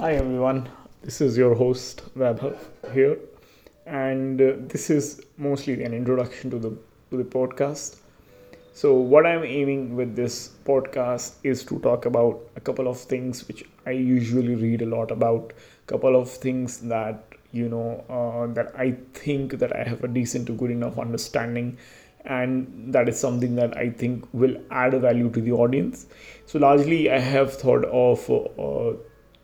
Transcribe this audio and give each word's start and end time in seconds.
Hi 0.00 0.14
everyone, 0.14 0.66
this 1.02 1.20
is 1.20 1.36
your 1.36 1.54
host 1.54 2.02
Vaibhav 2.16 2.56
here, 2.94 3.18
and 3.84 4.40
uh, 4.40 4.52
this 4.60 4.88
is 4.88 5.20
mostly 5.36 5.84
an 5.84 5.92
introduction 5.92 6.50
to 6.52 6.58
the 6.58 6.70
to 7.10 7.18
the 7.18 7.24
podcast. 7.34 7.96
So, 8.72 8.94
what 8.94 9.26
I'm 9.26 9.44
aiming 9.44 9.94
with 9.96 10.16
this 10.16 10.52
podcast 10.64 11.34
is 11.42 11.64
to 11.64 11.78
talk 11.80 12.06
about 12.06 12.40
a 12.56 12.60
couple 12.60 12.88
of 12.88 12.98
things 12.98 13.46
which 13.46 13.62
I 13.84 13.90
usually 13.90 14.54
read 14.54 14.80
a 14.80 14.86
lot 14.86 15.10
about, 15.10 15.52
couple 15.86 16.16
of 16.16 16.30
things 16.30 16.78
that 16.94 17.22
you 17.52 17.68
know 17.68 18.02
uh, 18.08 18.46
that 18.54 18.72
I 18.78 18.92
think 19.12 19.58
that 19.58 19.76
I 19.76 19.86
have 19.86 20.02
a 20.02 20.08
decent 20.08 20.46
to 20.46 20.54
good 20.54 20.70
enough 20.70 20.98
understanding 20.98 21.76
and 22.24 22.94
that 22.94 23.06
is 23.10 23.20
something 23.20 23.54
that 23.56 23.76
I 23.76 23.90
think 23.90 24.26
will 24.32 24.56
add 24.70 24.94
a 24.94 24.98
value 24.98 25.28
to 25.30 25.42
the 25.42 25.52
audience. 25.52 26.06
So, 26.46 26.58
largely, 26.58 27.10
I 27.10 27.18
have 27.18 27.52
thought 27.52 27.84
of 27.84 28.30
uh, 28.30 28.98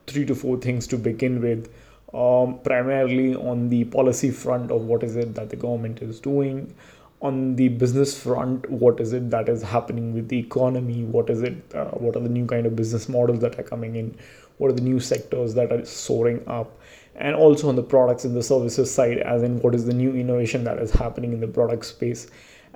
three 0.06 0.24
to 0.26 0.34
four 0.34 0.58
things 0.58 0.86
to 0.88 0.96
begin 0.96 1.40
with. 1.40 1.68
Um, 2.14 2.60
primarily 2.60 3.34
on 3.34 3.68
the 3.68 3.84
policy 3.84 4.30
front 4.30 4.70
of 4.70 4.82
what 4.82 5.02
is 5.02 5.16
it 5.16 5.34
that 5.34 5.50
the 5.50 5.56
government 5.56 6.00
is 6.00 6.20
doing, 6.20 6.74
on 7.20 7.56
the 7.56 7.68
business 7.68 8.18
front, 8.18 8.70
what 8.70 9.00
is 9.00 9.12
it 9.12 9.30
that 9.30 9.48
is 9.48 9.62
happening 9.62 10.14
with 10.14 10.28
the 10.28 10.38
economy, 10.38 11.04
what 11.04 11.28
is 11.30 11.42
it, 11.42 11.56
uh, 11.74 11.86
what 11.86 12.16
are 12.16 12.20
the 12.20 12.28
new 12.28 12.46
kind 12.46 12.64
of 12.64 12.76
business 12.76 13.08
models 13.08 13.40
that 13.40 13.58
are 13.58 13.62
coming 13.62 13.96
in, 13.96 14.16
what 14.58 14.70
are 14.70 14.74
the 14.74 14.82
new 14.82 15.00
sectors 15.00 15.54
that 15.54 15.72
are 15.72 15.84
soaring 15.84 16.42
up, 16.46 16.78
and 17.16 17.34
also 17.34 17.68
on 17.68 17.76
the 17.76 17.82
products 17.82 18.24
and 18.24 18.36
the 18.36 18.42
services 18.42 18.92
side, 18.92 19.18
as 19.18 19.42
in 19.42 19.58
what 19.60 19.74
is 19.74 19.84
the 19.86 19.92
new 19.92 20.14
innovation 20.14 20.64
that 20.64 20.78
is 20.78 20.90
happening 20.92 21.32
in 21.32 21.40
the 21.40 21.48
product 21.48 21.84
space, 21.84 22.28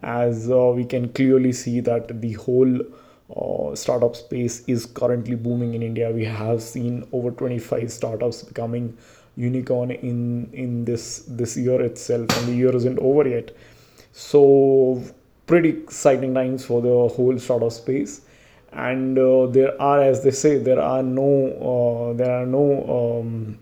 as 0.02 0.50
uh, 0.50 0.72
we 0.74 0.84
can 0.84 1.08
clearly 1.12 1.52
see 1.52 1.80
that 1.80 2.20
the 2.20 2.32
whole 2.32 2.80
uh, 3.36 3.74
startup 3.74 4.16
space 4.16 4.62
is 4.66 4.86
currently 4.86 5.36
booming 5.36 5.74
in 5.74 5.82
India. 5.82 6.10
We 6.10 6.24
have 6.24 6.62
seen 6.62 7.06
over 7.12 7.30
25 7.30 7.92
startups 7.92 8.42
becoming 8.42 8.96
unicorn 9.36 9.90
in 9.90 10.50
in 10.52 10.84
this 10.84 11.24
this 11.28 11.56
year 11.56 11.80
itself, 11.82 12.28
and 12.38 12.48
the 12.48 12.54
year 12.54 12.74
isn't 12.74 12.98
over 12.98 13.28
yet. 13.28 13.54
So 14.12 15.02
pretty 15.46 15.70
exciting 15.70 16.34
times 16.34 16.64
for 16.64 16.82
the 16.82 17.14
whole 17.14 17.38
startup 17.38 17.72
space. 17.72 18.22
And 18.72 19.18
uh, 19.18 19.46
there 19.46 19.80
are, 19.82 20.00
as 20.00 20.22
they 20.22 20.30
say, 20.30 20.58
there 20.58 20.80
are 20.80 21.02
no 21.02 21.30
uh, 21.70 22.12
there 22.14 22.30
are 22.30 22.46
no 22.46 22.64
um, 22.98 23.58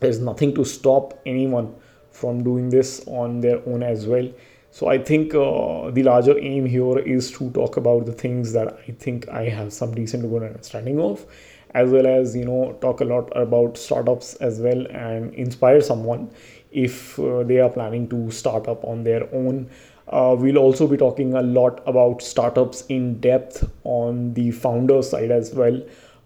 there's 0.00 0.18
nothing 0.18 0.54
to 0.54 0.64
stop 0.64 1.18
anyone 1.26 1.74
from 2.10 2.42
doing 2.42 2.70
this 2.70 3.02
on 3.06 3.40
their 3.40 3.58
own 3.66 3.82
as 3.82 4.06
well 4.06 4.28
so 4.70 4.86
I 4.88 4.98
think 4.98 5.34
uh, 5.34 5.90
the 5.90 6.02
larger 6.04 6.38
aim 6.38 6.64
here 6.64 6.98
is 6.98 7.30
to 7.32 7.50
talk 7.50 7.76
about 7.76 8.06
the 8.06 8.12
things 8.12 8.52
that 8.52 8.78
I 8.88 8.92
think 8.92 9.28
I 9.28 9.48
have 9.48 9.72
some 9.72 9.94
decent 9.94 10.22
good 10.30 10.44
understanding 10.44 11.00
of, 11.00 11.26
as 11.74 11.90
well 11.90 12.06
as 12.06 12.36
you 12.36 12.44
know 12.44 12.76
talk 12.80 13.00
a 13.00 13.04
lot 13.04 13.32
about 13.34 13.76
startups 13.76 14.34
as 14.34 14.60
well 14.60 14.86
and 14.88 15.34
inspire 15.34 15.80
someone 15.80 16.30
if 16.70 17.18
uh, 17.18 17.42
they 17.42 17.58
are 17.58 17.68
planning 17.68 18.08
to 18.10 18.30
start 18.30 18.68
up 18.68 18.84
on 18.84 19.02
their 19.02 19.28
own. 19.34 19.68
Uh, 20.06 20.36
we'll 20.38 20.58
also 20.58 20.86
be 20.86 20.96
talking 20.96 21.34
a 21.34 21.42
lot 21.42 21.82
about 21.86 22.22
startups 22.22 22.84
in 22.86 23.20
depth 23.20 23.68
on 23.84 24.34
the 24.34 24.50
founder 24.52 25.02
side 25.02 25.30
as 25.30 25.52
well. 25.54 25.80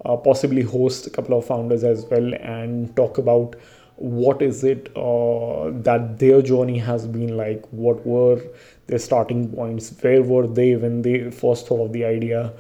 Uh, 0.05 0.17
possibly 0.17 0.61
host 0.61 1.07
a 1.07 1.11
couple 1.11 1.39
of 1.39 1.47
founders 1.47 1.83
as 1.83 2.05
well 2.11 2.35
and 2.35 2.95
talk 2.95 3.17
about 3.17 3.57
what 3.97 4.43
is 4.43 4.65
it 4.65 4.91
uh, 4.97 5.71
that 5.83 6.19
their 6.19 6.43
journey 6.43 6.79
has 6.79 7.07
been 7.07 7.37
like? 7.37 7.65
What 7.71 8.05
were 8.07 8.43
their 8.87 8.99
starting 8.99 9.49
points? 9.51 9.95
Where 10.01 10.23
were 10.23 10.47
they 10.47 10.77
when 10.77 11.03
they 11.03 11.31
first 11.31 11.69
thought 11.69 11.85
of 11.85 11.93
the 11.93 12.05
idea? 12.05 12.53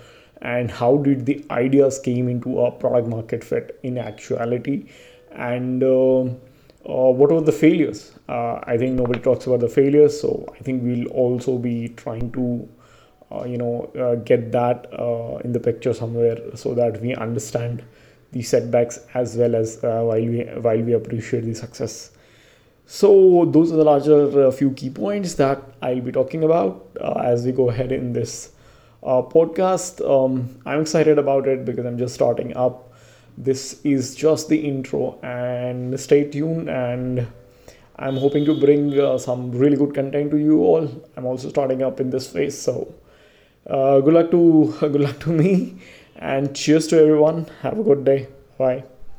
And 0.43 0.71
how 0.71 0.99
did 0.99 1.27
the 1.27 1.45
ideas 1.51 1.99
came 1.99 2.29
into 2.29 2.61
a 2.61 2.71
product 2.71 3.09
market 3.09 3.43
fit 3.43 3.79
in 3.83 3.99
actuality? 3.99 4.87
And 5.33 5.83
uh, 5.83 6.21
uh, 6.21 7.11
what 7.11 7.33
were 7.33 7.41
the 7.41 7.53
failures? 7.53 8.13
Uh, 8.27 8.59
i 8.67 8.79
think 8.79 8.95
nobody 8.95 9.21
talks 9.21 9.47
about 9.47 9.61
the 9.61 9.69
failures 9.69 10.19
so 10.19 10.47
i 10.58 10.63
think 10.63 10.83
we'll 10.83 11.07
also 11.08 11.58
be 11.58 11.89
trying 11.91 12.33
to 12.33 12.67
uh, 13.31 13.45
you 13.45 13.58
know 13.58 13.91
uh, 13.98 14.14
get 14.14 14.51
that 14.51 14.87
in 15.45 15.53
the 15.53 15.61
picture 15.61 15.92
somewhere 15.92 16.39
so 16.55 16.73
that 16.73 16.98
we 17.03 17.14
understand 17.14 17.85
the 18.34 18.42
setbacks 18.42 18.98
as 19.14 19.36
well 19.36 19.55
as 19.55 19.83
uh, 19.84 20.02
while 20.02 20.27
we 20.33 20.40
while 20.67 20.83
we 20.89 20.92
appreciate 20.92 21.45
the 21.45 21.55
success. 21.55 22.11
So 22.86 23.45
those 23.46 23.72
are 23.72 23.77
the 23.77 23.84
larger 23.84 24.46
uh, 24.46 24.50
few 24.50 24.72
key 24.72 24.90
points 24.90 25.34
that 25.34 25.62
i'll 25.80 26.02
be 26.08 26.12
talking 26.17 26.45
about 26.45 26.98
uh, 27.00 27.12
as 27.33 27.46
we 27.46 27.52
go 27.52 27.68
ahead 27.70 27.92
in 27.92 28.12
this 28.12 28.50
podcast. 29.02 30.02
Um, 30.14 30.34
i'm 30.67 30.83
excited 30.83 31.18
about 31.22 31.48
it 31.55 31.64
because 31.64 31.86
i'm 31.86 31.98
just 31.98 32.14
starting 32.14 32.56
up. 32.56 32.90
This 33.36 33.80
is 33.84 34.14
just 34.14 34.48
the 34.48 34.58
intro 34.72 35.18
and 35.22 35.98
stay 36.01 36.20
tuned 36.34 36.68
and 36.68 37.27
i'm 37.96 38.16
hoping 38.27 38.45
to 38.51 38.58
bring 38.66 38.84
uh, 39.06 39.16
some 39.18 39.51
really 39.62 39.77
good 39.77 39.95
content 39.95 40.30
to 40.33 40.45
you 40.51 40.61
all. 40.64 40.90
I'm 41.16 41.27
also 41.33 41.48
starting 41.56 41.83
up 41.83 42.01
in 42.01 42.11
this 42.11 42.30
phase 42.36 42.61
so 42.68 42.95
uh, 43.66 44.01
good 44.01 44.14
luck 44.14 44.30
to 44.33 44.42
good 44.80 45.05
luck 45.08 45.18
to 45.20 45.30
me 45.42 45.78
and 46.17 46.55
cheers 46.55 46.86
to 46.89 46.98
everyone. 47.01 47.47
Have 47.63 47.79
a 47.79 47.83
good 47.83 48.05
day. 48.05 48.29
Bye. 48.58 48.85